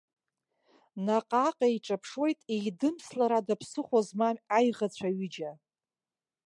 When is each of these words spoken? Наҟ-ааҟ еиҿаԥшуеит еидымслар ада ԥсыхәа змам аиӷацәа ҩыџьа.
Наҟ-ааҟ 1.05 1.57
еиҿаԥшуеит 1.67 2.39
еидымслар 2.55 3.31
ада 3.37 3.55
ԥсыхәа 3.59 3.99
змам 4.07 4.37
аиӷацәа 4.57 5.09
ҩыџьа. 5.17 5.51